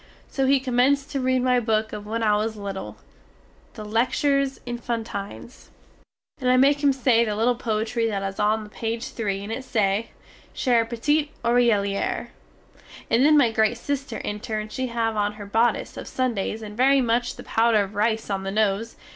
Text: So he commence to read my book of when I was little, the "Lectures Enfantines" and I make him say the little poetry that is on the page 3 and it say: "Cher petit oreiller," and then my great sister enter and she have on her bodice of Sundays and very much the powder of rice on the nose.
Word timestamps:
So 0.31 0.47
he 0.47 0.59
commence 0.59 1.05
to 1.05 1.19
read 1.19 1.43
my 1.43 1.59
book 1.59 1.93
of 1.93 2.07
when 2.07 2.23
I 2.23 2.35
was 2.35 2.55
little, 2.57 2.97
the 3.75 3.85
"Lectures 3.85 4.59
Enfantines" 4.65 5.69
and 6.39 6.49
I 6.49 6.57
make 6.57 6.81
him 6.81 6.91
say 6.91 7.23
the 7.23 7.35
little 7.35 7.53
poetry 7.53 8.07
that 8.07 8.23
is 8.23 8.39
on 8.39 8.63
the 8.63 8.69
page 8.71 9.09
3 9.09 9.43
and 9.43 9.51
it 9.51 9.63
say: 9.63 10.07
"Cher 10.55 10.85
petit 10.87 11.31
oreiller," 11.45 12.29
and 13.11 13.23
then 13.23 13.37
my 13.37 13.51
great 13.51 13.77
sister 13.77 14.17
enter 14.25 14.57
and 14.59 14.71
she 14.71 14.87
have 14.87 15.15
on 15.15 15.33
her 15.33 15.45
bodice 15.45 15.95
of 15.97 16.07
Sundays 16.07 16.63
and 16.63 16.75
very 16.75 16.99
much 16.99 17.35
the 17.35 17.43
powder 17.43 17.83
of 17.83 17.93
rice 17.93 18.31
on 18.31 18.41
the 18.41 18.49
nose. 18.49 18.95